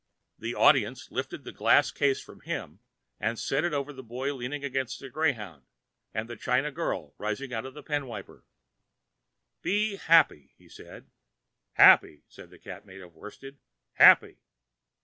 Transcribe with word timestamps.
The 0.39 0.55
Audience 0.55 1.11
lifted 1.11 1.43
the 1.43 1.51
glass 1.51 1.91
case 1.91 2.19
from 2.19 2.39
him 2.39 2.79
and 3.19 3.37
set 3.37 3.63
it 3.63 3.71
over 3.71 3.93
the 3.93 4.01
Boy 4.01 4.33
leaning 4.33 4.63
against 4.63 5.03
a 5.03 5.11
greyhound 5.11 5.63
and 6.11 6.27
the 6.27 6.35
China 6.35 6.71
girl 6.71 7.13
rising 7.19 7.53
out 7.53 7.67
of 7.67 7.77
a 7.77 7.83
pen 7.83 8.07
wiper. 8.07 8.43
"Be 9.61 9.97
happy!" 9.97 10.55
said 10.69 11.03
he. 11.03 11.09
"Happy!" 11.73 12.23
said 12.27 12.49
the 12.49 12.57
Cat 12.57 12.83
made 12.83 13.01
of 13.01 13.13
worsted. 13.13 13.59
"Happy!" 13.93 14.39